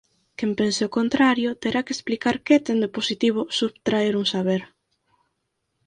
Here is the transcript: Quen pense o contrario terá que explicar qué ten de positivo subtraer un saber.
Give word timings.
Quen 0.37 0.51
pense 0.59 0.81
o 0.87 0.93
contrario 0.97 1.57
terá 1.63 1.79
que 1.85 1.93
explicar 1.97 2.35
qué 2.45 2.57
ten 2.67 2.77
de 2.83 2.89
positivo 2.97 3.41
subtraer 3.59 4.13
un 4.21 4.25
saber. 4.33 4.61